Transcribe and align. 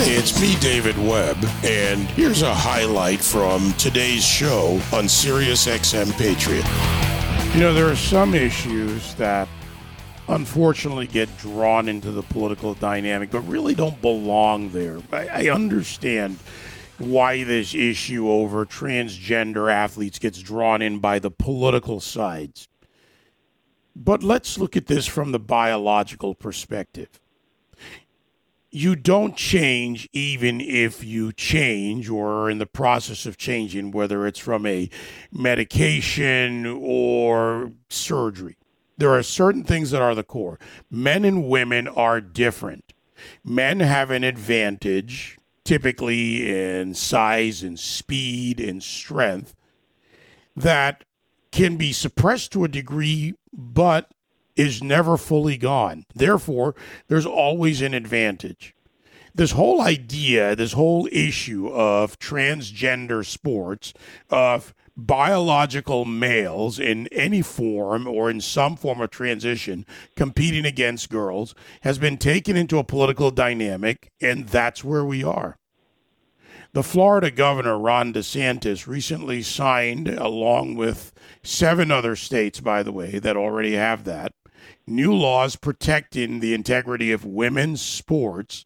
It's 0.00 0.40
me, 0.40 0.54
David 0.60 0.96
Webb, 0.96 1.38
and 1.64 2.02
here's 2.10 2.42
a 2.42 2.54
highlight 2.54 3.20
from 3.20 3.72
today's 3.72 4.24
show 4.24 4.80
on 4.92 5.08
Sirius 5.08 5.66
XM 5.66 6.12
Patriot. 6.12 6.64
You 7.52 7.60
know, 7.60 7.74
there 7.74 7.90
are 7.90 7.96
some 7.96 8.32
issues 8.32 9.14
that 9.16 9.48
unfortunately 10.28 11.08
get 11.08 11.36
drawn 11.38 11.88
into 11.88 12.12
the 12.12 12.22
political 12.22 12.74
dynamic, 12.74 13.32
but 13.32 13.40
really 13.40 13.74
don't 13.74 14.00
belong 14.00 14.70
there. 14.70 15.00
I, 15.12 15.46
I 15.46 15.50
understand 15.50 16.38
why 16.98 17.42
this 17.42 17.74
issue 17.74 18.30
over 18.30 18.64
transgender 18.64 19.70
athletes 19.70 20.20
gets 20.20 20.40
drawn 20.40 20.80
in 20.80 21.00
by 21.00 21.18
the 21.18 21.32
political 21.32 21.98
sides. 21.98 22.68
But 23.96 24.22
let's 24.22 24.58
look 24.58 24.76
at 24.76 24.86
this 24.86 25.08
from 25.08 25.32
the 25.32 25.40
biological 25.40 26.36
perspective 26.36 27.18
you 28.70 28.94
don't 28.94 29.36
change 29.36 30.08
even 30.12 30.60
if 30.60 31.02
you 31.02 31.32
change 31.32 32.08
or 32.08 32.44
are 32.44 32.50
in 32.50 32.58
the 32.58 32.66
process 32.66 33.24
of 33.24 33.38
changing, 33.38 33.90
whether 33.90 34.26
it's 34.26 34.38
from 34.38 34.66
a 34.66 34.90
medication 35.32 36.66
or 36.66 37.72
surgery. 37.88 38.56
There 38.98 39.14
are 39.14 39.22
certain 39.22 39.64
things 39.64 39.90
that 39.92 40.02
are 40.02 40.14
the 40.14 40.24
core. 40.24 40.58
Men 40.90 41.24
and 41.24 41.48
women 41.48 41.88
are 41.88 42.20
different. 42.20 42.92
Men 43.44 43.80
have 43.80 44.10
an 44.10 44.24
advantage, 44.24 45.38
typically 45.64 46.48
in 46.50 46.94
size 46.94 47.62
and 47.62 47.78
speed 47.78 48.60
and 48.60 48.82
strength, 48.82 49.54
that 50.56 51.04
can 51.52 51.76
be 51.76 51.92
suppressed 51.92 52.52
to 52.52 52.64
a 52.64 52.68
degree, 52.68 53.34
but 53.52 54.10
is 54.58 54.82
never 54.82 55.16
fully 55.16 55.56
gone. 55.56 56.04
Therefore, 56.14 56.74
there's 57.06 57.24
always 57.24 57.80
an 57.80 57.94
advantage. 57.94 58.74
This 59.34 59.52
whole 59.52 59.80
idea, 59.80 60.56
this 60.56 60.72
whole 60.72 61.08
issue 61.12 61.68
of 61.68 62.18
transgender 62.18 63.24
sports, 63.24 63.94
of 64.28 64.74
biological 64.96 66.04
males 66.04 66.80
in 66.80 67.06
any 67.12 67.40
form 67.40 68.08
or 68.08 68.28
in 68.28 68.40
some 68.40 68.76
form 68.76 69.00
of 69.00 69.10
transition 69.10 69.86
competing 70.16 70.66
against 70.66 71.08
girls 71.08 71.54
has 71.82 71.98
been 71.98 72.18
taken 72.18 72.56
into 72.56 72.78
a 72.78 72.84
political 72.84 73.30
dynamic, 73.30 74.10
and 74.20 74.48
that's 74.48 74.82
where 74.82 75.04
we 75.04 75.22
are. 75.22 75.56
The 76.72 76.82
Florida 76.82 77.30
governor, 77.30 77.78
Ron 77.78 78.12
DeSantis, 78.12 78.86
recently 78.86 79.42
signed, 79.42 80.08
along 80.08 80.74
with 80.74 81.12
seven 81.42 81.90
other 81.90 82.14
states, 82.14 82.60
by 82.60 82.82
the 82.82 82.92
way, 82.92 83.18
that 83.20 83.36
already 83.36 83.74
have 83.74 84.04
that, 84.04 84.32
new 84.86 85.14
laws 85.14 85.56
protecting 85.56 86.40
the 86.40 86.54
integrity 86.54 87.12
of 87.12 87.24
women's 87.24 87.80
sports 87.80 88.64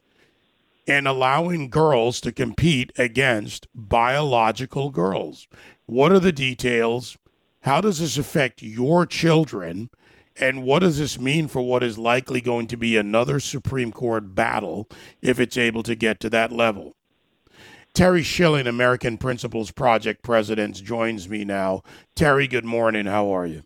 and 0.86 1.06
allowing 1.06 1.70
girls 1.70 2.20
to 2.20 2.32
compete 2.32 2.92
against 2.96 3.68
biological 3.74 4.90
girls. 4.90 5.46
What 5.86 6.12
are 6.12 6.18
the 6.18 6.32
details? 6.32 7.16
How 7.60 7.80
does 7.80 8.00
this 8.00 8.18
affect 8.18 8.62
your 8.62 9.06
children? 9.06 9.90
And 10.36 10.64
what 10.64 10.80
does 10.80 10.98
this 10.98 11.18
mean 11.18 11.46
for 11.46 11.62
what 11.62 11.82
is 11.82 11.98
likely 11.98 12.40
going 12.40 12.66
to 12.68 12.76
be 12.76 12.96
another 12.96 13.38
Supreme 13.38 13.92
Court 13.92 14.34
battle 14.34 14.88
if 15.20 15.38
it's 15.38 15.58
able 15.58 15.82
to 15.84 15.94
get 15.94 16.20
to 16.20 16.30
that 16.30 16.50
level? 16.50 16.96
Terry 17.94 18.22
Schilling, 18.22 18.66
American 18.66 19.18
Principles 19.18 19.70
Project 19.70 20.22
President, 20.22 20.82
joins 20.82 21.28
me 21.28 21.44
now. 21.44 21.82
Terry, 22.16 22.48
good 22.48 22.64
morning. 22.64 23.04
How 23.04 23.28
are 23.28 23.46
you? 23.46 23.64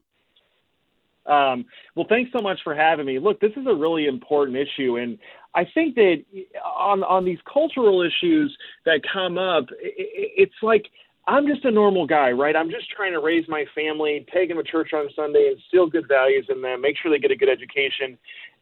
Um, 1.27 1.65
well, 1.95 2.07
thanks 2.09 2.31
so 2.33 2.43
much 2.43 2.61
for 2.63 2.75
having 2.75 3.07
me. 3.07 3.19
Look, 3.19 3.41
this 3.41 3.53
is 3.57 3.67
a 3.67 3.75
really 3.75 4.07
important 4.07 4.57
issue, 4.57 4.97
and 4.97 5.19
I 5.55 5.65
think 5.75 5.95
that 5.97 6.25
on 6.65 7.03
on 7.03 7.25
these 7.25 7.39
cultural 7.53 8.03
issues 8.03 8.57
that 8.85 9.01
come 9.13 9.39
up, 9.39 9.67
it's 9.81 10.55
like 10.63 10.87
I'm 11.27 11.47
just 11.47 11.65
a 11.65 11.71
normal 11.71 12.07
guy, 12.07 12.31
right? 12.31 12.55
I'm 12.55 12.71
just 12.71 12.89
trying 12.91 13.13
to 13.13 13.21
raise 13.21 13.49
my 13.49 13.65
family, 13.75 14.25
take 14.33 14.49
them 14.49 14.59
to 14.59 14.65
church 14.65 14.92
on 14.92 15.09
Sunday, 15.17 15.53
instill 15.53 15.89
good 15.89 16.07
values 16.07 16.47
in 16.48 16.63
them, 16.63 16.81
make 16.81 16.97
sure 16.97 17.11
they 17.11 17.19
get 17.19 17.33
a 17.33 17.36
good 17.36 17.48
education. 17.48 18.17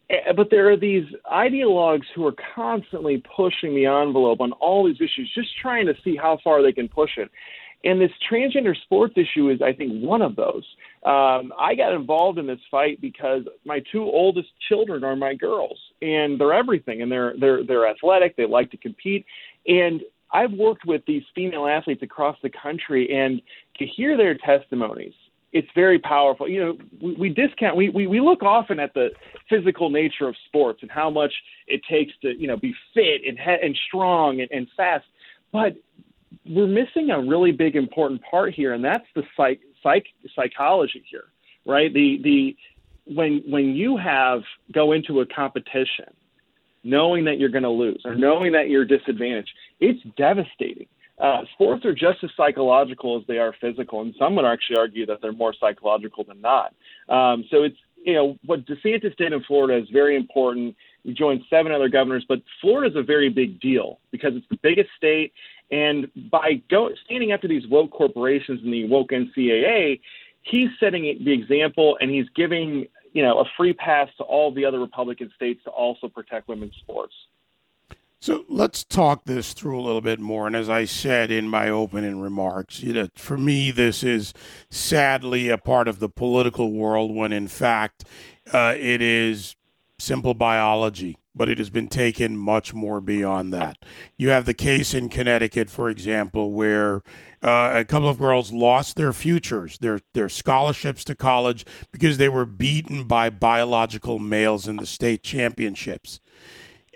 Eh, 0.09 0.33
but 0.35 0.49
there 0.51 0.71
are 0.71 0.77
these 0.77 1.05
ideologues 1.31 2.05
who 2.15 2.27
are 2.27 2.35
constantly 2.55 3.23
pushing 3.37 3.75
the 3.75 3.87
envelope 3.87 4.41
on 4.41 4.53
all 4.53 4.87
these 4.87 4.97
issues, 4.97 5.31
just 5.35 5.49
trying 5.61 5.87
to 5.87 5.95
see 6.03 6.17
how 6.17 6.39
far 6.43 6.63
they 6.63 6.73
can 6.73 6.89
push 6.89 7.19
it. 7.19 7.31
And 7.84 8.00
this 8.00 8.11
transgender 8.31 8.75
sports 8.83 9.15
issue 9.17 9.50
is, 9.50 9.61
I 9.61 9.72
think, 9.75 10.03
one 10.03 10.22
of 10.22 10.37
those. 10.37 10.65
Um, 11.05 11.53
I 11.59 11.75
got 11.77 11.93
involved 11.93 12.39
in 12.39 12.47
this 12.47 12.61
fight 12.71 12.99
because 13.00 13.43
my 13.67 13.83
two 13.93 14.03
oldest 14.03 14.49
children 14.69 15.05
are 15.05 15.15
my 15.15 15.34
girls, 15.34 15.78
and 16.00 16.41
they're 16.41 16.55
everything, 16.55 17.03
and 17.03 17.12
they're 17.12 17.34
they're 17.39 17.62
they're 17.62 17.87
athletic. 17.87 18.37
They 18.37 18.47
like 18.47 18.71
to 18.71 18.78
compete, 18.78 19.27
and 19.67 20.00
I've 20.33 20.53
worked 20.53 20.87
with 20.87 21.03
these 21.06 21.23
female 21.34 21.67
athletes 21.67 22.03
across 22.03 22.39
the 22.43 22.50
country, 22.50 23.15
and 23.15 23.43
to 23.77 23.87
hear 23.87 24.17
their 24.17 24.34
testimonies, 24.34 25.12
it's 25.53 25.69
very 25.75 25.99
powerful. 25.99 26.49
You 26.49 26.61
know, 26.61 26.78
we, 27.03 27.15
we 27.15 27.28
discount 27.28 27.77
we, 27.77 27.91
we 27.91 28.06
we 28.06 28.21
look 28.21 28.43
often 28.43 28.81
at 28.81 28.94
the 28.94 29.11
physical 29.49 29.91
nature 29.91 30.27
of 30.27 30.34
sports 30.47 30.81
and 30.81 30.91
how 30.91 31.11
much 31.11 31.33
it 31.67 31.83
takes 31.89 32.12
to 32.23 32.33
you 32.41 32.49
know 32.49 32.56
be 32.56 32.75
fit 32.94 33.21
and 33.27 33.39
and 33.39 33.78
strong 33.89 34.41
and, 34.41 34.50
and 34.50 34.69
fast, 34.75 35.05
but 35.53 35.77
we're 36.47 36.66
missing 36.66 37.10
a 37.10 37.21
really 37.21 37.53
big 37.53 37.77
important 37.77 38.22
part 38.31 38.55
here, 38.55 38.72
and 38.72 38.84
that's 38.84 39.06
the 39.15 39.22
psych, 39.37 39.60
psych 39.82 40.06
psychology 40.34 41.05
here, 41.10 41.25
right? 41.65 41.93
The 41.93 42.21
the 42.22 42.56
when 43.06 43.43
when 43.49 43.75
you 43.75 43.97
have 43.97 44.43
go 44.72 44.93
into 44.93 45.21
a 45.21 45.27
competition 45.27 46.12
knowing 46.82 47.25
that 47.25 47.38
you're 47.38 47.49
going 47.49 47.65
to 47.65 47.71
lose 47.71 48.03
or 48.05 48.15
knowing 48.15 48.53
that 48.53 48.69
you're 48.69 48.84
disadvantaged, 48.84 49.50
it's 49.81 50.00
devastating. 50.16 50.87
Uh, 51.19 51.43
sports 51.55 51.84
are 51.84 51.94
just 51.94 52.22
as 52.22 52.31
psychological 52.37 53.19
as 53.19 53.26
they 53.26 53.38
are 53.38 53.55
physical, 53.61 54.00
and 54.00 54.15
some 54.19 54.34
would 54.34 54.44
actually 54.44 54.76
argue 54.76 55.06
that 55.06 55.22
they're 55.22 55.32
more 55.32 55.55
psychological 55.59 56.25
than 56.25 56.41
not. 56.41 56.75
Um, 57.09 57.44
so 57.50 57.62
it's 57.62 57.76
you 58.05 58.15
know 58.15 58.37
what 58.44 58.66
DeSantis 58.66 59.16
did 59.16 59.32
in 59.32 59.43
Florida 59.44 59.82
is 59.82 59.88
very 59.91 60.16
important. 60.16 60.76
We 61.05 61.15
joined 61.15 61.43
seven 61.49 61.72
other 61.72 61.88
governors, 61.88 62.25
but 62.28 62.43
Florida 62.61 62.91
is 62.91 62.97
a 62.97 63.03
very 63.03 63.28
big 63.28 63.61
deal 63.61 64.00
because 64.11 64.32
it's 64.34 64.47
the 64.50 64.59
biggest 64.62 64.91
state. 64.97 65.32
And 65.71 66.11
by 66.31 66.63
go, 66.71 66.91
standing 67.05 67.33
up 67.33 67.41
to 67.43 67.49
these 67.49 67.67
woke 67.67 67.91
corporations 67.91 68.61
and 68.63 68.73
the 68.73 68.87
woke 68.87 69.11
NCAA, 69.11 70.01
he's 70.43 70.69
setting 70.79 71.03
the 71.25 71.33
example 71.33 71.97
and 72.01 72.11
he's 72.11 72.29
giving 72.37 72.87
you 73.13 73.23
know 73.23 73.41
a 73.41 73.45
free 73.57 73.73
pass 73.73 74.09
to 74.19 74.25
all 74.25 74.53
the 74.53 74.65
other 74.65 74.79
Republican 74.79 75.33
states 75.35 75.63
to 75.65 75.71
also 75.71 76.09
protect 76.09 76.49
women's 76.49 76.75
sports. 76.77 77.15
So 78.21 78.47
let's 78.49 78.85
talk 78.85 79.25
this 79.25 79.53
through 79.53 79.79
a 79.79 79.83
little 79.83 80.01
bit 80.01 80.19
more. 80.19 80.47
And 80.47 80.57
as 80.57 80.71
I 80.71 80.87
said 80.87 81.31
in 81.31 81.47
my 81.47 81.69
opening 81.69 82.21
remarks, 82.21 82.83
you 82.83 82.95
know, 82.95 83.09
for 83.17 83.37
me, 83.37 83.71
this 83.71 84.03
is 84.03 84.33
sadly 84.71 85.51
a 85.51 85.59
part 85.59 85.89
of 85.89 85.99
the 85.99 86.09
political 86.09 86.73
world 86.73 87.15
when, 87.15 87.35
in 87.35 87.49
fact, 87.49 88.05
uh, 88.51 88.75
it 88.79 89.03
is 89.03 89.57
simple 89.99 90.33
biology 90.33 91.19
but 91.34 91.49
it 91.49 91.59
has 91.59 91.71
been 91.71 91.89
taken 91.89 92.37
much 92.37 92.72
more 92.72 93.00
beyond 93.00 93.53
that. 93.53 93.78
You 94.17 94.31
have 94.31 94.45
the 94.45 94.55
case 94.55 94.95
in 94.95 95.09
Connecticut, 95.09 95.69
for 95.69 95.89
example, 95.89 96.53
where 96.53 97.03
uh, 97.43 97.72
a 97.75 97.84
couple 97.84 98.09
of 98.09 98.19
girls 98.19 98.53
lost 98.53 98.97
their 98.97 99.12
futures, 99.12 99.78
their 99.78 100.00
their 100.12 100.28
scholarships 100.28 101.05
to 101.05 101.15
college 101.15 101.67
because 101.93 102.19
they 102.19 102.28
were 102.28 102.47
beaten 102.47 103.05
by 103.05 103.31
biological 103.31 104.19
males 104.19 104.69
in 104.69 104.77
the 104.77 104.87
state 104.87 105.23
championships. 105.23 106.21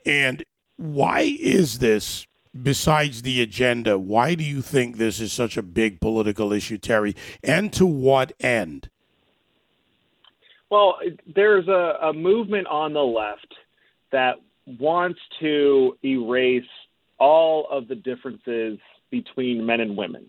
And 0.07 0.45
why 0.77 1.37
is 1.39 1.81
this? 1.81 2.27
Besides 2.61 3.23
the 3.23 3.43
agenda, 3.43 3.99
why 3.99 4.35
do 4.35 4.43
you 4.43 4.63
think 4.63 4.97
this 4.97 5.21
is 5.21 5.33
such 5.33 5.57
a 5.57 5.63
big 5.63 6.01
political 6.01 6.53
issue, 6.53 6.79
Terry? 6.79 7.15
And 7.45 7.73
to 7.75 7.85
what 7.87 8.33
end? 8.41 8.89
Well, 10.71 10.99
there's 11.27 11.69
a, 11.69 11.99
a 12.03 12.13
movement 12.13 12.67
on 12.67 12.95
the 12.95 13.05
left 13.05 13.55
that 14.13 14.37
wants 14.79 15.19
to 15.41 15.97
erase 16.05 16.63
all 17.19 17.67
of 17.71 17.89
the 17.89 17.95
differences 17.95 18.79
between 19.11 19.65
men 19.65 19.81
and 19.81 19.97
women, 19.97 20.27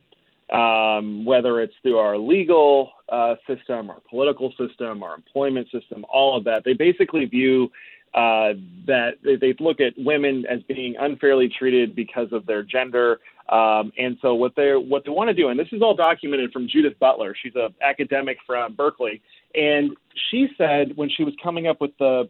um, 0.52 1.26
whether 1.26 1.62
it's 1.62 1.74
through 1.82 1.98
our 1.98 2.18
legal 2.18 2.92
uh, 3.10 3.36
system, 3.48 3.90
our 3.90 4.00
political 4.10 4.54
system, 4.58 5.04
our 5.04 5.16
employment 5.16 5.68
system, 5.72 6.06
all 6.12 6.38
of 6.38 6.44
that. 6.46 6.64
They 6.64 6.74
basically 6.74 7.26
view 7.26 7.70
uh, 8.14 8.54
that 8.88 9.12
they, 9.24 9.36
they, 9.36 9.54
look 9.60 9.80
at 9.80 9.94
women 9.96 10.44
as 10.50 10.64
being 10.64 10.96
unfairly 11.00 11.48
treated 11.48 11.96
because 11.96 12.28
of 12.32 12.44
their 12.48 12.64
gender. 12.64 13.20
Um, 13.50 13.92
and 14.00 14.18
so 14.20 14.34
what 14.34 14.56
they 14.56 14.72
what 14.72 15.06
they 15.06 15.12
want 15.12 15.28
to 15.28 15.34
do, 15.36 15.50
and 15.50 15.60
this 15.60 15.68
is 15.72 15.84
all 15.84 15.96
documented 15.96 16.52
from 16.52 16.68
Judith 16.68 16.98
Butler. 17.00 17.36
She's 17.40 17.54
an 17.56 17.74
academic 17.84 18.38
from 18.48 18.74
Berkeley, 18.74 19.22
and 19.54 19.96
she 20.32 20.48
said 20.58 20.94
when 20.96 21.10
she 21.10 21.24
was 21.24 21.36
coming 21.44 21.68
up 21.68 21.82
with 21.82 21.92
the 22.00 22.28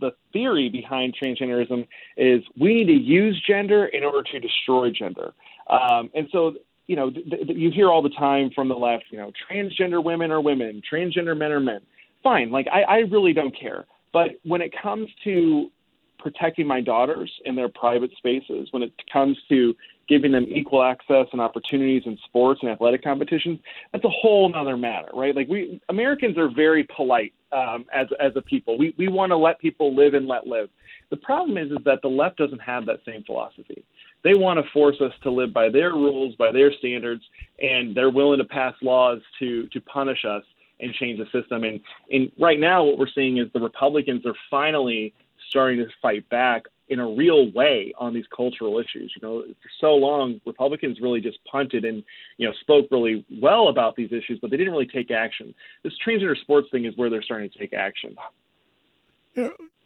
the 0.00 0.12
theory 0.32 0.68
behind 0.68 1.14
transgenderism 1.20 1.86
is 2.16 2.42
we 2.58 2.74
need 2.74 2.86
to 2.86 2.92
use 2.92 3.42
gender 3.46 3.86
in 3.86 4.04
order 4.04 4.22
to 4.22 4.40
destroy 4.40 4.90
gender. 4.90 5.32
Um, 5.68 6.10
and 6.14 6.28
so, 6.32 6.54
you 6.86 6.96
know, 6.96 7.10
th- 7.10 7.28
th- 7.28 7.58
you 7.58 7.70
hear 7.70 7.90
all 7.90 8.02
the 8.02 8.10
time 8.10 8.50
from 8.54 8.68
the 8.68 8.74
left, 8.74 9.04
you 9.10 9.18
know, 9.18 9.32
transgender 9.50 10.02
women 10.02 10.30
are 10.30 10.40
women, 10.40 10.82
transgender 10.90 11.36
men 11.36 11.52
are 11.52 11.60
men. 11.60 11.80
Fine, 12.22 12.50
like 12.50 12.66
I, 12.72 12.82
I 12.82 12.96
really 12.98 13.32
don't 13.32 13.54
care. 13.58 13.84
But 14.12 14.30
when 14.44 14.62
it 14.62 14.72
comes 14.80 15.08
to 15.24 15.70
protecting 16.18 16.66
my 16.66 16.80
daughters 16.80 17.30
in 17.44 17.54
their 17.54 17.68
private 17.68 18.10
spaces, 18.16 18.68
when 18.70 18.82
it 18.82 18.92
comes 19.12 19.36
to 19.48 19.74
giving 20.08 20.32
them 20.32 20.46
equal 20.48 20.82
access 20.82 21.26
and 21.32 21.40
opportunities 21.40 22.02
in 22.06 22.18
sports 22.24 22.60
and 22.62 22.70
athletic 22.70 23.02
competitions, 23.04 23.58
that's 23.92 24.04
a 24.04 24.10
whole 24.10 24.50
other 24.54 24.76
matter, 24.76 25.08
right? 25.14 25.36
Like 25.36 25.48
we 25.48 25.80
Americans 25.88 26.38
are 26.38 26.48
very 26.48 26.84
polite 26.84 27.32
um, 27.52 27.84
as 27.92 28.06
as 28.20 28.32
a 28.36 28.42
people. 28.42 28.78
We 28.78 28.94
we 28.96 29.08
want 29.08 29.30
to 29.30 29.36
let 29.36 29.58
people 29.60 29.94
live 29.94 30.14
and 30.14 30.26
let 30.26 30.46
live. 30.46 30.68
The 31.10 31.16
problem 31.16 31.58
is 31.58 31.70
is 31.70 31.78
that 31.84 32.00
the 32.02 32.08
left 32.08 32.38
doesn't 32.38 32.60
have 32.60 32.86
that 32.86 33.00
same 33.06 33.22
philosophy. 33.24 33.84
They 34.24 34.34
want 34.34 34.58
to 34.58 34.70
force 34.72 35.00
us 35.00 35.12
to 35.22 35.30
live 35.30 35.52
by 35.52 35.68
their 35.68 35.92
rules, 35.92 36.34
by 36.36 36.50
their 36.52 36.72
standards, 36.72 37.22
and 37.60 37.94
they're 37.94 38.10
willing 38.10 38.38
to 38.38 38.44
pass 38.44 38.74
laws 38.82 39.20
to 39.38 39.66
to 39.68 39.80
punish 39.82 40.24
us 40.24 40.42
and 40.80 40.94
change 40.94 41.18
the 41.18 41.26
system. 41.38 41.64
And, 41.64 41.80
and 42.10 42.30
right 42.38 42.60
now, 42.60 42.84
what 42.84 42.98
we're 42.98 43.08
seeing 43.12 43.38
is 43.38 43.48
the 43.52 43.60
Republicans 43.60 44.24
are 44.26 44.34
finally 44.50 45.12
starting 45.48 45.78
to 45.78 45.86
fight 46.00 46.28
back 46.28 46.64
in 46.88 47.00
a 47.00 47.06
real 47.06 47.50
way 47.52 47.92
on 47.98 48.14
these 48.14 48.24
cultural 48.34 48.78
issues. 48.78 49.12
You 49.16 49.26
know, 49.26 49.42
for 49.42 49.70
so 49.80 49.94
long, 49.94 50.40
Republicans 50.46 51.00
really 51.00 51.20
just 51.20 51.38
punted 51.44 51.84
and, 51.84 52.02
you 52.36 52.46
know, 52.46 52.54
spoke 52.60 52.86
really 52.90 53.24
well 53.40 53.68
about 53.68 53.96
these 53.96 54.12
issues, 54.12 54.38
but 54.40 54.50
they 54.50 54.56
didn't 54.56 54.72
really 54.72 54.86
take 54.86 55.10
action. 55.10 55.54
This 55.82 55.92
transgender 56.06 56.36
sports 56.36 56.68
thing 56.70 56.84
is 56.84 56.96
where 56.96 57.10
they're 57.10 57.22
starting 57.22 57.50
to 57.50 57.58
take 57.58 57.72
action. 57.72 58.16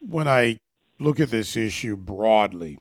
When 0.00 0.28
I 0.28 0.60
look 0.98 1.20
at 1.20 1.30
this 1.30 1.56
issue 1.56 1.96
broadly, 1.96 2.78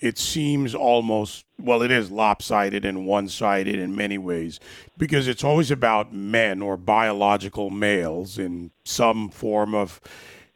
it 0.00 0.16
seems 0.16 0.74
almost 0.74 1.44
well 1.60 1.82
it 1.82 1.90
is 1.90 2.10
lopsided 2.10 2.86
and 2.86 3.06
one-sided 3.06 3.78
in 3.78 3.94
many 3.94 4.16
ways 4.16 4.58
because 4.96 5.28
it's 5.28 5.44
always 5.44 5.70
about 5.70 6.12
men 6.12 6.62
or 6.62 6.78
biological 6.78 7.68
males 7.68 8.38
in 8.38 8.70
some 8.84 9.28
form 9.28 9.74
of 9.74 10.00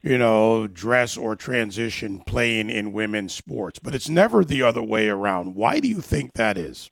you 0.04 0.18
know 0.18 0.66
dress 0.66 1.16
or 1.16 1.34
transition 1.34 2.20
playing 2.20 2.70
in 2.70 2.92
women's 2.92 3.34
sports 3.34 3.78
but 3.78 3.94
it's 3.94 4.08
never 4.08 4.44
the 4.44 4.62
other 4.62 4.82
way 4.82 5.08
around. 5.08 5.54
Why 5.54 5.80
do 5.80 5.88
you 5.88 6.00
think 6.00 6.34
that 6.34 6.56
is? 6.56 6.90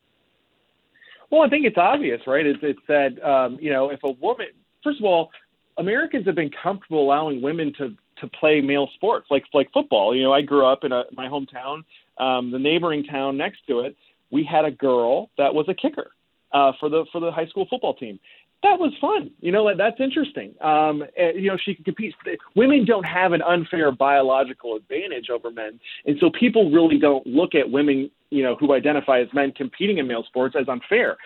Well 1.30 1.42
i 1.42 1.48
think 1.48 1.64
it's 1.64 1.78
obvious 1.78 2.20
right? 2.26 2.46
It's, 2.46 2.60
it's 2.62 2.80
that 2.88 3.22
um, 3.24 3.58
you 3.60 3.70
know 3.70 3.90
if 3.90 4.02
a 4.02 4.10
woman 4.10 4.48
first 4.82 4.98
of 4.98 5.04
all 5.04 5.30
americans 5.78 6.26
have 6.26 6.34
been 6.34 6.50
comfortable 6.62 7.02
allowing 7.02 7.40
women 7.40 7.72
to 7.78 7.94
to 8.20 8.26
play 8.28 8.60
male 8.60 8.88
sports 8.94 9.26
like 9.30 9.44
like 9.52 9.70
football. 9.72 10.14
You 10.14 10.24
know 10.24 10.32
i 10.32 10.42
grew 10.42 10.66
up 10.66 10.84
in 10.84 10.92
a, 10.92 11.04
my 11.12 11.28
hometown 11.28 11.84
um, 12.18 12.50
the 12.50 12.58
neighboring 12.58 13.04
town 13.04 13.36
next 13.36 13.66
to 13.68 13.80
it, 13.80 13.96
we 14.30 14.44
had 14.44 14.64
a 14.64 14.70
girl 14.70 15.30
that 15.38 15.54
was 15.54 15.66
a 15.68 15.74
kicker 15.74 16.12
uh, 16.52 16.72
for 16.78 16.88
the 16.88 17.04
for 17.12 17.20
the 17.20 17.30
high 17.30 17.46
school 17.46 17.66
football 17.68 17.94
team. 17.94 18.18
That 18.62 18.78
was 18.78 18.92
fun. 19.00 19.32
You 19.40 19.50
know, 19.50 19.68
that's 19.76 19.98
interesting. 19.98 20.54
Um, 20.60 21.02
and, 21.18 21.42
you 21.42 21.48
know, 21.48 21.56
she 21.62 21.74
can 21.74 21.84
compete. 21.84 22.14
Women 22.54 22.84
don't 22.84 23.04
have 23.04 23.32
an 23.32 23.42
unfair 23.42 23.90
biological 23.90 24.76
advantage 24.76 25.30
over 25.30 25.50
men, 25.50 25.80
and 26.06 26.16
so 26.20 26.30
people 26.30 26.70
really 26.70 26.98
don't 26.98 27.26
look 27.26 27.54
at 27.56 27.68
women, 27.68 28.10
you 28.30 28.44
know, 28.44 28.54
who 28.54 28.72
identify 28.72 29.20
as 29.20 29.26
men 29.34 29.52
competing 29.52 29.98
in 29.98 30.06
male 30.06 30.24
sports 30.28 30.54
as 30.58 30.68
unfair. 30.68 31.16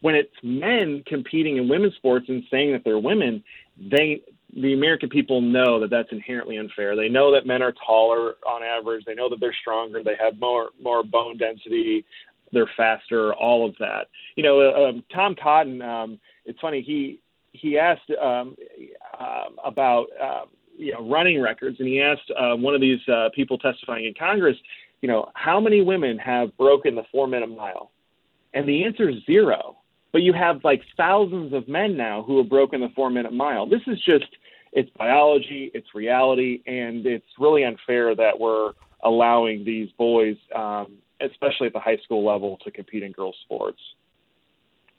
When 0.00 0.14
it's 0.14 0.32
men 0.42 1.02
competing 1.06 1.58
in 1.58 1.68
women's 1.68 1.94
sports 1.96 2.26
and 2.28 2.42
saying 2.50 2.72
that 2.72 2.84
they're 2.84 2.98
women, 2.98 3.42
they 3.78 4.22
the 4.54 4.72
American 4.72 5.10
people 5.10 5.42
know 5.42 5.78
that 5.80 5.90
that's 5.90 6.08
inherently 6.10 6.56
unfair. 6.56 6.96
They 6.96 7.08
know 7.10 7.32
that 7.34 7.46
men 7.46 7.62
are 7.62 7.74
taller 7.86 8.36
on 8.46 8.62
average. 8.62 9.04
They 9.04 9.14
know 9.14 9.28
that 9.28 9.40
they're 9.40 9.54
stronger. 9.60 10.02
They 10.02 10.16
have 10.18 10.40
more 10.40 10.70
more 10.82 11.02
bone 11.02 11.36
density. 11.36 12.04
They're 12.52 12.70
faster. 12.76 13.34
All 13.34 13.68
of 13.68 13.74
that. 13.78 14.08
You 14.36 14.42
know, 14.42 14.88
um, 14.88 15.04
Tom 15.14 15.34
Cotton. 15.40 15.82
Um, 15.82 16.18
it's 16.44 16.60
funny. 16.60 16.82
He 16.82 17.20
he 17.52 17.78
asked 17.78 18.10
um, 18.22 18.56
uh, 19.18 19.44
about 19.64 20.06
uh, 20.22 20.44
you 20.76 20.92
know 20.92 21.08
running 21.08 21.40
records, 21.40 21.76
and 21.78 21.88
he 21.88 22.00
asked 22.00 22.30
uh, 22.38 22.56
one 22.56 22.74
of 22.74 22.80
these 22.80 23.00
uh, 23.08 23.28
people 23.34 23.58
testifying 23.58 24.06
in 24.06 24.14
Congress, 24.18 24.56
you 25.00 25.08
know, 25.08 25.30
how 25.34 25.60
many 25.60 25.82
women 25.82 26.18
have 26.18 26.56
broken 26.56 26.94
the 26.94 27.04
four 27.12 27.26
minute 27.26 27.48
mile, 27.48 27.90
and 28.54 28.68
the 28.68 28.84
answer 28.84 29.08
is 29.08 29.16
zero 29.26 29.76
but 30.12 30.22
you 30.22 30.32
have 30.32 30.64
like 30.64 30.82
thousands 30.96 31.52
of 31.52 31.68
men 31.68 31.96
now 31.96 32.22
who 32.22 32.38
have 32.38 32.48
broken 32.48 32.80
the 32.80 32.88
four 32.94 33.10
minute 33.10 33.32
mile. 33.32 33.68
This 33.68 33.82
is 33.86 33.98
just 34.04 34.26
it's 34.72 34.90
biology, 34.98 35.70
it's 35.74 35.94
reality, 35.94 36.62
and 36.66 37.06
it's 37.06 37.26
really 37.38 37.64
unfair 37.64 38.14
that 38.14 38.38
we're 38.38 38.72
allowing 39.02 39.64
these 39.64 39.90
boys, 39.92 40.36
um, 40.54 40.98
especially 41.20 41.68
at 41.68 41.72
the 41.72 41.80
high 41.80 41.98
school 42.04 42.24
level, 42.24 42.58
to 42.64 42.70
compete 42.70 43.02
in 43.02 43.12
girls' 43.12 43.36
sports. 43.44 43.80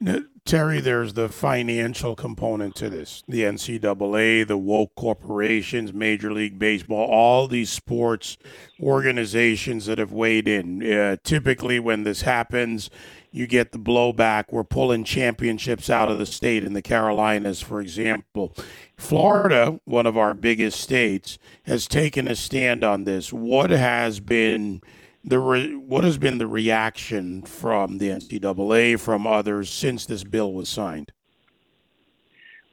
Now, 0.01 0.19
Terry, 0.45 0.79
there's 0.79 1.13
the 1.13 1.27
financial 1.27 2.15
component 2.15 2.73
to 2.75 2.89
this. 2.89 3.21
The 3.27 3.41
NCAA, 3.41 4.47
the 4.47 4.57
woke 4.57 4.95
corporations, 4.95 5.91
Major 5.91 6.31
League 6.31 6.57
Baseball, 6.57 7.05
all 7.05 7.49
these 7.49 7.69
sports 7.69 8.37
organizations 8.81 9.87
that 9.87 9.97
have 9.97 10.13
weighed 10.13 10.47
in. 10.47 10.81
Uh, 10.81 11.17
typically, 11.25 11.81
when 11.81 12.03
this 12.03 12.21
happens, 12.21 12.89
you 13.31 13.45
get 13.45 13.73
the 13.73 13.77
blowback. 13.77 14.45
We're 14.51 14.63
pulling 14.63 15.03
championships 15.03 15.89
out 15.89 16.09
of 16.09 16.17
the 16.17 16.25
state 16.25 16.63
in 16.63 16.71
the 16.71 16.81
Carolinas, 16.81 17.61
for 17.61 17.81
example. 17.81 18.55
Florida, 18.95 19.81
one 19.83 20.05
of 20.05 20.17
our 20.17 20.33
biggest 20.33 20.79
states, 20.79 21.37
has 21.63 21.87
taken 21.87 22.25
a 22.25 22.37
stand 22.37 22.85
on 22.85 23.03
this. 23.03 23.33
What 23.33 23.69
has 23.69 24.21
been 24.21 24.81
the 25.23 25.39
re- 25.39 25.75
what 25.75 26.03
has 26.03 26.17
been 26.17 26.37
the 26.37 26.47
reaction 26.47 27.41
from 27.43 27.97
the 27.97 28.09
NCAA, 28.09 28.99
from 28.99 29.27
others 29.27 29.69
since 29.69 30.05
this 30.05 30.23
bill 30.23 30.53
was 30.53 30.69
signed? 30.69 31.11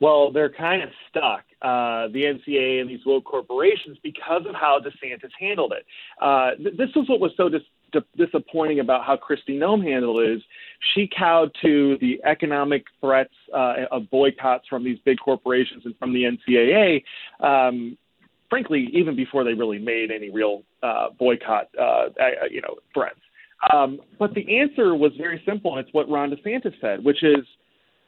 Well, 0.00 0.30
they're 0.30 0.52
kind 0.52 0.82
of 0.82 0.90
stuck, 1.08 1.44
uh, 1.62 2.08
the 2.08 2.24
NCAA 2.24 2.82
and 2.82 2.90
these 2.90 3.00
woke 3.06 3.24
corporations, 3.24 3.96
because 4.02 4.44
of 4.46 4.54
how 4.54 4.78
DeSantis 4.78 5.30
handled 5.40 5.72
it. 5.72 5.86
Uh, 6.20 6.54
th- 6.56 6.76
this 6.76 6.90
was 6.94 7.08
what 7.08 7.18
was 7.18 7.32
so 7.36 7.48
dis- 7.48 8.02
disappointing 8.16 8.80
about 8.80 9.04
how 9.04 9.16
Kristi 9.16 9.58
Noem 9.58 9.82
handled 9.82 10.22
it 10.22 10.36
is 10.36 10.42
she 10.94 11.08
cowed 11.08 11.50
to 11.62 11.96
the 12.00 12.20
economic 12.24 12.84
threats 13.00 13.32
uh, 13.54 13.86
of 13.90 14.10
boycotts 14.10 14.68
from 14.68 14.84
these 14.84 14.98
big 15.04 15.18
corporations 15.18 15.82
and 15.86 15.96
from 15.98 16.12
the 16.12 16.24
NCAA. 16.24 17.02
Um, 17.40 17.96
frankly, 18.48 18.88
even 18.92 19.16
before 19.16 19.44
they 19.44 19.54
really 19.54 19.78
made 19.78 20.10
any 20.10 20.30
real 20.30 20.62
uh, 20.82 21.08
boycott, 21.18 21.68
uh, 21.80 22.06
you 22.50 22.60
know, 22.60 22.76
threats. 22.94 23.20
Um, 23.72 24.00
but 24.18 24.34
the 24.34 24.58
answer 24.58 24.94
was 24.94 25.12
very 25.16 25.42
simple, 25.46 25.76
and 25.76 25.84
it's 25.84 25.94
what 25.94 26.08
Ron 26.08 26.30
DeSantis 26.30 26.74
said, 26.80 27.02
which 27.02 27.22
is 27.22 27.44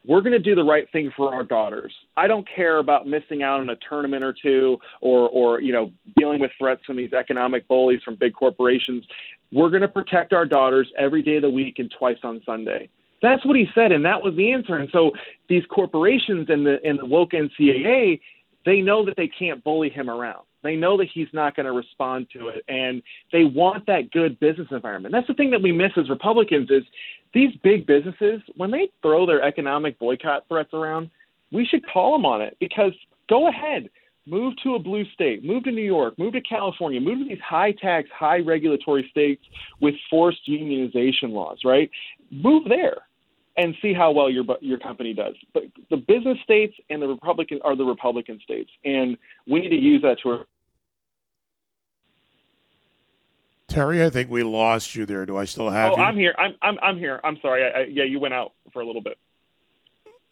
we're 0.06 0.20
going 0.20 0.32
to 0.32 0.38
do 0.38 0.54
the 0.54 0.64
right 0.64 0.90
thing 0.92 1.10
for 1.16 1.34
our 1.34 1.42
daughters. 1.42 1.92
I 2.16 2.26
don't 2.26 2.46
care 2.54 2.78
about 2.78 3.06
missing 3.06 3.42
out 3.42 3.60
on 3.60 3.70
a 3.70 3.76
tournament 3.88 4.22
or 4.24 4.34
two 4.40 4.78
or, 5.00 5.28
or 5.28 5.60
you 5.60 5.72
know, 5.72 5.90
dealing 6.16 6.40
with 6.40 6.50
threats 6.58 6.82
from 6.86 6.96
these 6.96 7.12
economic 7.12 7.66
bullies 7.68 8.00
from 8.04 8.14
big 8.14 8.34
corporations. 8.34 9.04
We're 9.52 9.70
going 9.70 9.82
to 9.82 9.88
protect 9.88 10.32
our 10.32 10.46
daughters 10.46 10.90
every 10.98 11.22
day 11.22 11.36
of 11.36 11.42
the 11.42 11.50
week 11.50 11.78
and 11.78 11.92
twice 11.98 12.18
on 12.22 12.40
Sunday. 12.46 12.88
That's 13.20 13.44
what 13.44 13.56
he 13.56 13.66
said, 13.74 13.90
and 13.90 14.04
that 14.04 14.22
was 14.22 14.34
the 14.36 14.52
answer. 14.52 14.76
And 14.76 14.88
so 14.92 15.10
these 15.48 15.64
corporations 15.68 16.48
and 16.48 16.64
the 16.64 16.78
and 16.84 17.00
the 17.00 17.06
woke 17.06 17.32
NCAA, 17.32 18.20
they 18.68 18.82
know 18.82 19.02
that 19.06 19.16
they 19.16 19.28
can't 19.28 19.64
bully 19.64 19.88
him 19.88 20.10
around. 20.10 20.44
They 20.62 20.76
know 20.76 20.98
that 20.98 21.08
he's 21.14 21.28
not 21.32 21.56
going 21.56 21.64
to 21.64 21.72
respond 21.72 22.26
to 22.34 22.48
it, 22.48 22.64
and 22.68 23.02
they 23.32 23.44
want 23.44 23.86
that 23.86 24.10
good 24.10 24.38
business 24.40 24.68
environment. 24.70 25.12
That's 25.12 25.26
the 25.26 25.32
thing 25.32 25.50
that 25.52 25.62
we 25.62 25.72
miss 25.72 25.92
as 25.96 26.10
Republicans 26.10 26.68
is 26.70 26.82
these 27.32 27.50
big 27.62 27.86
businesses 27.86 28.42
when 28.56 28.70
they 28.70 28.90
throw 29.00 29.24
their 29.24 29.42
economic 29.42 29.98
boycott 29.98 30.44
threats 30.48 30.74
around, 30.74 31.10
we 31.50 31.64
should 31.64 31.82
call 31.90 32.12
them 32.12 32.26
on 32.26 32.42
it 32.42 32.58
because 32.60 32.92
go 33.30 33.48
ahead, 33.48 33.88
move 34.26 34.52
to 34.62 34.74
a 34.74 34.78
blue 34.78 35.04
state, 35.14 35.42
move 35.42 35.64
to 35.64 35.70
New 35.70 35.80
York, 35.80 36.18
move 36.18 36.34
to 36.34 36.40
California, 36.42 37.00
move 37.00 37.20
to 37.20 37.24
these 37.24 37.42
high 37.42 37.72
tax, 37.72 38.06
high 38.14 38.40
regulatory 38.40 39.08
states 39.10 39.42
with 39.80 39.94
forced 40.10 40.46
unionization 40.46 41.30
laws, 41.30 41.60
right? 41.64 41.90
Move 42.30 42.64
there 42.68 43.07
and 43.58 43.74
see 43.82 43.92
how 43.92 44.12
well 44.12 44.30
your 44.30 44.44
your 44.60 44.78
company 44.78 45.12
does. 45.12 45.34
But 45.52 45.64
the 45.90 45.96
business 45.98 46.38
states 46.42 46.74
and 46.88 47.02
the 47.02 47.08
Republican 47.08 47.60
are 47.64 47.76
the 47.76 47.84
Republican 47.84 48.40
states, 48.42 48.70
and 48.84 49.18
we 49.46 49.60
need 49.60 49.70
to 49.70 49.76
use 49.76 50.00
that 50.02 50.18
to 50.22 50.30
our 50.30 50.46
Terry, 53.68 54.02
I 54.02 54.08
think 54.08 54.30
we 54.30 54.42
lost 54.42 54.94
you 54.94 55.04
there. 55.04 55.26
Do 55.26 55.36
I 55.36 55.44
still 55.44 55.68
have 55.68 55.92
oh, 55.92 55.96
you? 55.96 56.02
I'm 56.02 56.16
here. 56.16 56.34
I'm 56.38 56.54
I'm 56.62 56.78
I'm 56.80 56.98
here. 56.98 57.20
I'm 57.22 57.38
sorry. 57.42 57.64
I, 57.64 57.80
I, 57.80 57.84
yeah, 57.84 58.04
you 58.04 58.18
went 58.18 58.32
out 58.32 58.52
for 58.72 58.80
a 58.80 58.86
little 58.86 59.02
bit. 59.02 59.18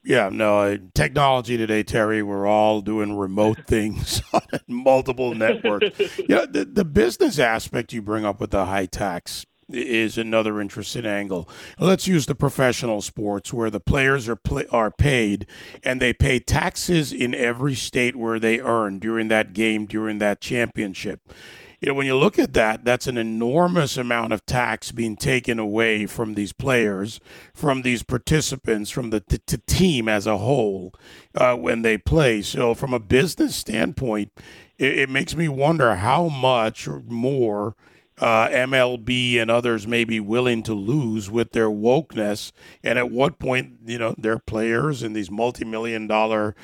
Yeah, 0.02 0.30
no, 0.32 0.78
technology 0.94 1.56
today, 1.56 1.82
Terry, 1.82 2.22
we're 2.22 2.46
all 2.46 2.80
doing 2.80 3.16
remote 3.16 3.58
things 3.66 4.22
on 4.32 4.40
multiple 4.68 5.34
networks. 5.34 5.98
yeah, 6.28 6.46
the, 6.48 6.64
the 6.64 6.84
business 6.84 7.40
aspect 7.40 7.92
you 7.92 8.00
bring 8.00 8.24
up 8.24 8.40
with 8.40 8.52
the 8.52 8.66
high 8.66 8.86
tax 8.86 9.46
is 9.68 10.16
another 10.16 10.60
interesting 10.60 11.06
angle. 11.06 11.48
Let's 11.78 12.06
use 12.06 12.26
the 12.26 12.34
professional 12.34 13.02
sports 13.02 13.52
where 13.52 13.70
the 13.70 13.80
players 13.80 14.28
are 14.28 14.38
are 14.70 14.90
paid 14.90 15.46
and 15.82 16.00
they 16.00 16.12
pay 16.12 16.38
taxes 16.38 17.12
in 17.12 17.34
every 17.34 17.74
state 17.74 18.16
where 18.16 18.38
they 18.38 18.60
earn 18.60 18.98
during 18.98 19.28
that 19.28 19.52
game 19.52 19.86
during 19.86 20.18
that 20.18 20.40
championship 20.40 21.32
you 21.80 21.88
know, 21.88 21.94
when 21.94 22.06
you 22.06 22.16
look 22.16 22.38
at 22.38 22.54
that, 22.54 22.84
that's 22.84 23.06
an 23.06 23.18
enormous 23.18 23.96
amount 23.96 24.32
of 24.32 24.46
tax 24.46 24.92
being 24.92 25.14
taken 25.16 25.58
away 25.58 26.06
from 26.06 26.34
these 26.34 26.52
players, 26.52 27.20
from 27.52 27.82
these 27.82 28.02
participants, 28.02 28.90
from 28.90 29.10
the 29.10 29.20
t- 29.20 29.38
t- 29.46 29.58
team 29.66 30.08
as 30.08 30.26
a 30.26 30.38
whole 30.38 30.94
uh, 31.34 31.54
when 31.54 31.82
they 31.82 31.98
play. 31.98 32.40
So, 32.40 32.74
from 32.74 32.94
a 32.94 32.98
business 32.98 33.54
standpoint, 33.54 34.32
it, 34.78 35.00
it 35.00 35.10
makes 35.10 35.36
me 35.36 35.48
wonder 35.48 35.96
how 35.96 36.28
much 36.28 36.88
more 37.06 37.76
uh, 38.18 38.48
MLB 38.48 39.40
and 39.40 39.50
others 39.50 39.86
may 39.86 40.04
be 40.04 40.20
willing 40.20 40.62
to 40.62 40.74
lose 40.74 41.30
with 41.30 41.52
their 41.52 41.68
wokeness, 41.68 42.52
and 42.82 42.98
at 42.98 43.10
what 43.10 43.38
point, 43.38 43.74
you 43.84 43.98
know, 43.98 44.14
their 44.16 44.38
players 44.38 45.02
and 45.02 45.14
these 45.14 45.30
multi-million 45.30 46.06
dollar 46.06 46.54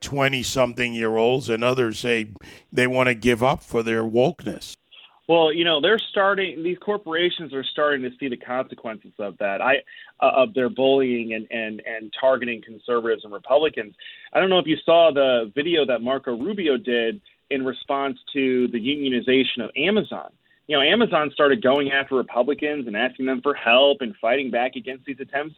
twenty-something 0.00 0.92
uh, 0.92 0.94
year 0.94 1.16
olds 1.16 1.48
and 1.48 1.64
others 1.64 1.98
say 1.98 2.28
they 2.72 2.86
want 2.86 3.08
to 3.08 3.14
give 3.14 3.42
up 3.42 3.62
for 3.62 3.82
their 3.82 4.04
wokeness. 4.04 4.76
Well, 5.28 5.52
you 5.52 5.64
know, 5.64 5.80
they're 5.80 5.98
starting. 5.98 6.62
These 6.62 6.78
corporations 6.78 7.52
are 7.52 7.64
starting 7.64 8.08
to 8.08 8.16
see 8.18 8.28
the 8.28 8.36
consequences 8.36 9.12
of 9.18 9.36
that. 9.38 9.60
I 9.60 9.78
uh, 10.20 10.30
of 10.36 10.54
their 10.54 10.68
bullying 10.68 11.34
and 11.34 11.48
and 11.50 11.82
and 11.84 12.14
targeting 12.20 12.62
conservatives 12.62 13.24
and 13.24 13.32
Republicans. 13.32 13.94
I 14.32 14.38
don't 14.38 14.50
know 14.50 14.60
if 14.60 14.66
you 14.66 14.76
saw 14.84 15.10
the 15.12 15.50
video 15.52 15.84
that 15.86 16.00
Marco 16.00 16.36
Rubio 16.36 16.76
did 16.76 17.20
in 17.50 17.64
response 17.64 18.18
to 18.34 18.68
the 18.68 18.78
unionization 18.78 19.64
of 19.64 19.70
Amazon 19.76 20.30
you 20.66 20.76
know, 20.76 20.82
Amazon 20.82 21.30
started 21.32 21.62
going 21.62 21.92
after 21.92 22.16
Republicans 22.16 22.86
and 22.86 22.96
asking 22.96 23.26
them 23.26 23.40
for 23.40 23.54
help 23.54 23.98
and 24.00 24.14
fighting 24.16 24.50
back 24.50 24.76
against 24.76 25.04
these 25.04 25.20
attempts. 25.20 25.54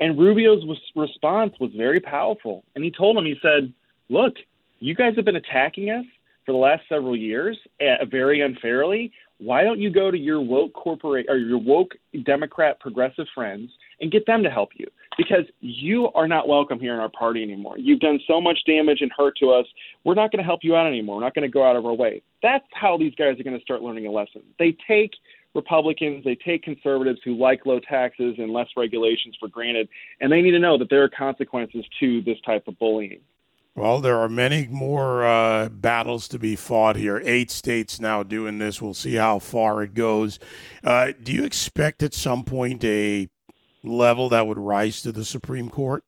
And 0.00 0.18
Rubio's 0.18 0.64
was, 0.64 0.78
response 0.94 1.54
was 1.60 1.72
very 1.76 2.00
powerful. 2.00 2.64
And 2.74 2.84
he 2.84 2.90
told 2.90 3.16
them, 3.16 3.24
he 3.24 3.36
said, 3.42 3.72
look, 4.08 4.36
you 4.78 4.94
guys 4.94 5.16
have 5.16 5.24
been 5.24 5.36
attacking 5.36 5.90
us 5.90 6.04
for 6.44 6.52
the 6.52 6.58
last 6.58 6.82
several 6.88 7.16
years 7.16 7.58
uh, 7.80 8.04
very 8.04 8.40
unfairly. 8.40 9.12
Why 9.38 9.62
don't 9.64 9.78
you 9.78 9.90
go 9.90 10.10
to 10.10 10.18
your 10.18 10.40
woke 10.40 10.72
corporate 10.72 11.26
or 11.28 11.36
your 11.36 11.58
woke 11.58 11.94
Democrat 12.24 12.80
progressive 12.80 13.26
friends 13.34 13.70
and 14.00 14.10
get 14.10 14.26
them 14.26 14.42
to 14.42 14.50
help 14.50 14.70
you? 14.76 14.86
Because 15.16 15.44
you 15.60 16.10
are 16.14 16.28
not 16.28 16.48
welcome 16.48 16.78
here 16.78 16.94
in 16.94 17.00
our 17.00 17.08
party 17.08 17.42
anymore. 17.42 17.78
You've 17.78 18.00
done 18.00 18.20
so 18.26 18.40
much 18.40 18.58
damage 18.66 19.00
and 19.00 19.10
hurt 19.16 19.36
to 19.38 19.50
us. 19.50 19.66
We're 20.04 20.14
not 20.14 20.30
going 20.30 20.38
to 20.38 20.44
help 20.44 20.60
you 20.62 20.76
out 20.76 20.86
anymore. 20.86 21.16
We're 21.16 21.22
not 21.22 21.34
going 21.34 21.48
to 21.48 21.52
go 21.52 21.64
out 21.64 21.76
of 21.76 21.86
our 21.86 21.94
way. 21.94 22.22
That's 22.42 22.66
how 22.72 22.96
these 22.98 23.14
guys 23.14 23.40
are 23.40 23.42
going 23.42 23.56
to 23.56 23.62
start 23.62 23.82
learning 23.82 24.06
a 24.06 24.10
lesson. 24.10 24.42
They 24.58 24.76
take 24.86 25.12
Republicans, 25.54 26.22
they 26.22 26.34
take 26.36 26.62
conservatives 26.62 27.18
who 27.24 27.34
like 27.34 27.64
low 27.64 27.80
taxes 27.80 28.34
and 28.38 28.52
less 28.52 28.68
regulations 28.76 29.34
for 29.40 29.48
granted, 29.48 29.88
and 30.20 30.30
they 30.30 30.42
need 30.42 30.50
to 30.52 30.58
know 30.58 30.76
that 30.78 30.90
there 30.90 31.02
are 31.02 31.08
consequences 31.08 31.84
to 31.98 32.20
this 32.22 32.36
type 32.44 32.68
of 32.68 32.78
bullying. 32.78 33.20
Well, 33.74 34.00
there 34.00 34.18
are 34.18 34.28
many 34.28 34.66
more 34.68 35.26
uh, 35.26 35.68
battles 35.68 36.28
to 36.28 36.38
be 36.38 36.56
fought 36.56 36.96
here. 36.96 37.20
Eight 37.24 37.50
states 37.50 38.00
now 38.00 38.22
doing 38.22 38.58
this. 38.58 38.80
We'll 38.80 38.94
see 38.94 39.16
how 39.16 39.38
far 39.38 39.82
it 39.82 39.92
goes. 39.92 40.38
Uh, 40.82 41.12
do 41.22 41.32
you 41.32 41.44
expect 41.44 42.02
at 42.02 42.14
some 42.14 42.42
point 42.44 42.82
a 42.84 43.28
level 43.86 44.28
that 44.30 44.46
would 44.46 44.58
rise 44.58 45.00
to 45.02 45.12
the 45.12 45.24
Supreme 45.24 45.70
Court? 45.70 46.04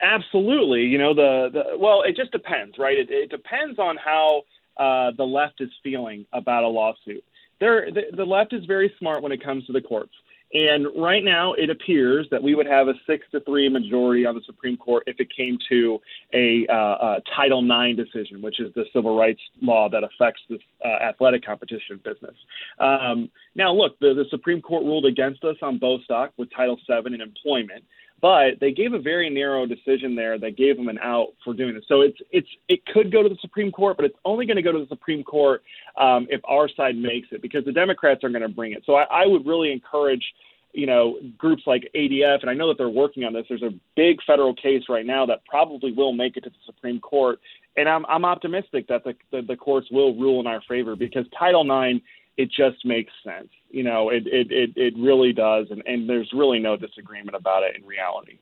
Absolutely. 0.00 0.82
You 0.82 0.98
know, 0.98 1.14
the, 1.14 1.50
the 1.52 1.78
well, 1.78 2.02
it 2.02 2.16
just 2.16 2.32
depends, 2.32 2.78
right? 2.78 2.96
It, 2.96 3.10
it 3.10 3.30
depends 3.30 3.78
on 3.78 3.96
how 3.96 4.42
uh, 4.76 5.10
the 5.16 5.24
left 5.24 5.60
is 5.60 5.70
feeling 5.82 6.26
about 6.32 6.64
a 6.64 6.68
lawsuit. 6.68 7.24
There, 7.60 7.90
the, 7.90 8.16
the 8.16 8.24
left 8.24 8.52
is 8.52 8.64
very 8.64 8.92
smart 8.98 9.22
when 9.22 9.32
it 9.32 9.42
comes 9.42 9.66
to 9.66 9.72
the 9.72 9.80
courts. 9.80 10.12
And 10.52 10.86
right 10.96 11.22
now, 11.22 11.52
it 11.52 11.68
appears 11.68 12.26
that 12.30 12.42
we 12.42 12.54
would 12.54 12.66
have 12.66 12.88
a 12.88 12.94
six 13.06 13.26
to 13.32 13.40
three 13.40 13.68
majority 13.68 14.24
on 14.24 14.34
the 14.34 14.40
Supreme 14.46 14.78
Court 14.78 15.02
if 15.06 15.16
it 15.20 15.28
came 15.34 15.58
to 15.68 16.00
a, 16.32 16.66
uh, 16.68 16.74
uh, 16.74 17.20
Title 17.36 17.62
IX 17.62 17.96
decision, 17.96 18.40
which 18.40 18.58
is 18.58 18.72
the 18.74 18.84
civil 18.94 19.16
rights 19.16 19.40
law 19.60 19.88
that 19.90 20.04
affects 20.04 20.40
this 20.48 20.60
uh, 20.84 20.88
athletic 20.88 21.44
competition 21.44 22.00
business. 22.02 22.34
Um, 22.78 23.30
now, 23.54 23.72
look, 23.74 23.98
the, 23.98 24.14
the 24.14 24.24
Supreme 24.30 24.62
Court 24.62 24.84
ruled 24.84 25.04
against 25.04 25.44
us 25.44 25.56
on 25.60 25.78
Bostock 25.78 26.32
with 26.38 26.48
Title 26.54 26.76
VII 26.88 27.12
and 27.12 27.20
employment 27.20 27.84
but 28.20 28.58
they 28.60 28.72
gave 28.72 28.94
a 28.94 28.98
very 28.98 29.30
narrow 29.30 29.66
decision 29.66 30.14
there 30.16 30.38
that 30.38 30.56
gave 30.56 30.76
them 30.76 30.88
an 30.88 30.98
out 31.02 31.28
for 31.44 31.54
doing 31.54 31.74
this. 31.74 31.84
So 31.86 32.00
it's 32.00 32.18
it's 32.30 32.48
it 32.68 32.84
could 32.86 33.12
go 33.12 33.22
to 33.22 33.28
the 33.28 33.38
Supreme 33.40 33.70
Court, 33.70 33.96
but 33.96 34.06
it's 34.06 34.18
only 34.24 34.46
going 34.46 34.56
to 34.56 34.62
go 34.62 34.72
to 34.72 34.80
the 34.80 34.88
Supreme 34.88 35.22
Court 35.22 35.62
um, 35.96 36.26
if 36.30 36.40
our 36.44 36.68
side 36.68 36.96
makes 36.96 37.28
it, 37.30 37.42
because 37.42 37.64
the 37.64 37.72
Democrats 37.72 38.24
are 38.24 38.28
going 38.28 38.42
to 38.42 38.48
bring 38.48 38.72
it. 38.72 38.82
So 38.86 38.94
I, 38.94 39.04
I 39.04 39.26
would 39.26 39.46
really 39.46 39.72
encourage 39.72 40.24
you 40.72 40.86
know 40.86 41.18
groups 41.36 41.62
like 41.66 41.90
ADF, 41.94 42.40
and 42.40 42.50
I 42.50 42.54
know 42.54 42.68
that 42.68 42.78
they're 42.78 42.88
working 42.88 43.24
on 43.24 43.32
this. 43.32 43.46
There's 43.48 43.62
a 43.62 43.74
big 43.96 44.18
federal 44.26 44.54
case 44.54 44.84
right 44.88 45.06
now 45.06 45.24
that 45.26 45.44
probably 45.44 45.92
will 45.92 46.12
make 46.12 46.36
it 46.36 46.44
to 46.44 46.50
the 46.50 46.56
Supreme 46.66 47.00
Court, 47.00 47.40
and 47.76 47.88
I'm 47.88 48.04
I'm 48.06 48.24
optimistic 48.24 48.88
that 48.88 49.04
the 49.04 49.14
the, 49.30 49.42
the 49.42 49.56
courts 49.56 49.88
will 49.90 50.14
rule 50.16 50.40
in 50.40 50.46
our 50.46 50.62
favor 50.68 50.96
because 50.96 51.24
Title 51.38 51.62
IX 51.62 52.00
it 52.38 52.50
just 52.50 52.86
makes 52.86 53.12
sense. 53.22 53.50
You 53.68 53.82
know, 53.82 54.08
it 54.08 54.26
it 54.26 54.50
it, 54.50 54.70
it 54.76 54.94
really 54.96 55.34
does, 55.34 55.66
and, 55.70 55.82
and 55.84 56.08
there's 56.08 56.32
really 56.32 56.60
no 56.60 56.76
disagreement 56.76 57.36
about 57.36 57.64
it 57.64 57.76
in 57.76 57.84
reality. 57.84 58.38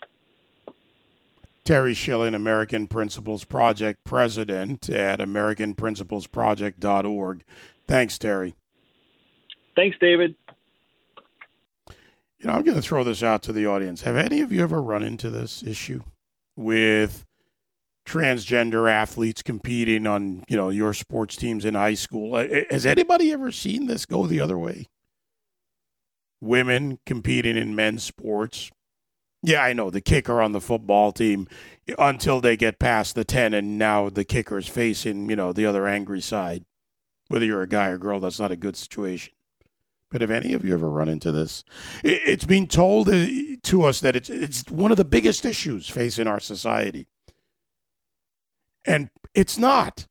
Terry 1.65 1.95
Schilling, 1.95 2.35
American 2.35 2.87
Principles 2.87 3.43
Project 3.43 4.05
president 4.05 4.89
at 4.89 5.19
AmericanPrinciplesProject.org. 5.19 7.43
Thanks, 7.89 8.19
Terry. 8.19 8.55
Thanks, 9.75 9.97
David. 10.01 10.37
You 12.39 12.47
know, 12.47 12.53
I'm 12.53 12.63
going 12.63 12.77
to 12.77 12.83
throw 12.83 13.03
this 13.03 13.25
out 13.25 13.43
to 13.45 13.53
the 13.53 13.67
audience. 13.67 14.03
Have 14.03 14.17
any 14.17 14.43
of 14.43 14.53
you 14.53 14.63
ever 14.63 14.81
run 14.81 15.03
into 15.03 15.29
this 15.29 15.65
issue 15.65 16.05
with 16.55 17.26
transgender 18.07 18.91
athletes 18.91 19.43
competing 19.43 20.07
on 20.07 20.45
you 20.49 20.57
know 20.57 20.71
your 20.71 20.95
sports 20.95 21.37
teams 21.37 21.65
in 21.65 21.75
high 21.75 21.95
school. 21.95 22.37
Uh, 22.37 22.47
has 22.71 22.87
anybody 22.87 23.33
ever 23.33 23.51
seen 23.51 23.87
this 23.87 24.07
go 24.07 24.27
the 24.27 24.41
other 24.41 24.59
way? 24.59 24.87
Women 26.41 26.99
competing 27.05 27.57
in 27.57 27.75
men's 27.75 28.05
sports. 28.05 28.71
Yeah, 29.43 29.63
I 29.63 29.73
know 29.75 29.91
the 29.91 30.01
kicker 30.01 30.41
on 30.41 30.53
the 30.53 30.61
football 30.61 31.13
team 31.13 31.47
until 31.99 32.41
they 32.41 32.57
get 32.57 32.79
past 32.79 33.15
the 33.15 33.25
10 33.25 33.55
and 33.55 33.79
now 33.79 34.09
the 34.09 34.25
kicker's 34.25 34.67
facing, 34.67 35.31
you 35.31 35.37
know, 35.37 35.53
the 35.53 35.67
other 35.67 35.87
angry 35.87 36.21
side. 36.21 36.65
Whether 37.29 37.45
you're 37.45 37.63
a 37.63 37.69
guy 37.69 37.89
or 37.89 37.99
girl, 37.99 38.19
that's 38.19 38.41
not 38.41 38.51
a 38.51 38.57
good 38.57 38.77
situation. 38.77 39.35
But 40.11 40.21
have 40.21 40.31
any 40.31 40.53
of 40.53 40.65
you 40.65 40.73
ever 40.75 40.89
run 40.89 41.09
into 41.09 41.33
this? 41.33 41.65
It's 42.03 42.45
been 42.45 42.67
told 42.67 43.09
uh, 43.09 43.27
to 43.65 43.83
us 43.83 44.01
that 44.01 44.15
it's 44.15 44.31
it's 44.31 44.65
one 44.71 44.93
of 44.93 44.97
the 44.97 45.05
biggest 45.05 45.45
issues 45.45 45.89
facing 45.89 46.29
our 46.29 46.41
society. 46.41 47.09
And 48.87 49.11
it's 49.35 49.59
not. 49.59 50.07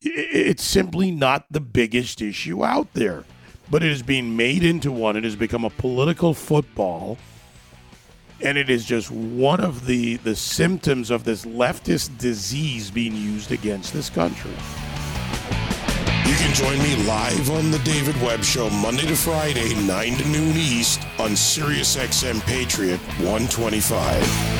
It's 0.00 0.62
simply 0.62 1.10
not 1.10 1.46
the 1.50 1.60
biggest 1.60 2.22
issue 2.22 2.64
out 2.64 2.92
there. 2.92 3.24
But 3.70 3.82
it 3.82 3.90
is 3.90 4.02
being 4.02 4.36
made 4.36 4.62
into 4.62 4.92
one. 4.92 5.16
It 5.16 5.24
has 5.24 5.34
become 5.34 5.64
a 5.64 5.70
political 5.70 6.34
football. 6.34 7.18
And 8.40 8.56
it 8.56 8.70
is 8.70 8.84
just 8.84 9.10
one 9.10 9.60
of 9.60 9.86
the, 9.86 10.16
the 10.16 10.36
symptoms 10.36 11.10
of 11.10 11.24
this 11.24 11.44
leftist 11.44 12.18
disease 12.18 12.90
being 12.90 13.16
used 13.16 13.50
against 13.50 13.92
this 13.92 14.10
country. 14.10 14.52
You 16.26 16.34
can 16.34 16.52
join 16.54 16.78
me 16.78 16.96
live 17.06 17.50
on 17.50 17.70
the 17.70 17.78
David 17.78 18.20
Webb 18.20 18.44
Show 18.44 18.68
Monday 18.68 19.06
to 19.06 19.16
Friday, 19.16 19.74
9 19.86 20.16
to 20.16 20.28
noon 20.28 20.56
East 20.56 21.00
on 21.18 21.30
SiriusXM 21.30 22.40
Patriot 22.42 23.00
125. 23.18 24.55